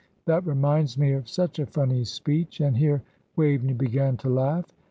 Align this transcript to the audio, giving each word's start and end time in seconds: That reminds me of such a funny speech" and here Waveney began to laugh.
That 0.25 0.47
reminds 0.47 0.97
me 0.97 1.11
of 1.11 1.29
such 1.29 1.59
a 1.59 1.67
funny 1.67 2.05
speech" 2.05 2.59
and 2.59 2.75
here 2.77 3.03
Waveney 3.37 3.73
began 3.73 4.17
to 4.17 4.29
laugh. 4.29 4.65